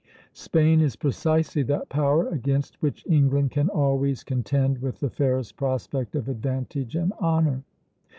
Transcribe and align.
"Spain 0.33 0.81
is 0.81 0.95
precisely 0.95 1.61
that 1.61 1.87
power 1.87 2.27
against 2.29 2.81
which 2.81 3.05
England 3.05 3.51
can 3.51 3.69
always 3.69 4.23
contend 4.23 4.79
with 4.79 4.99
the 4.99 5.11
fairest 5.11 5.55
prospect 5.57 6.15
of 6.15 6.27
advantage 6.27 6.95
and 6.95 7.13
honor. 7.19 7.61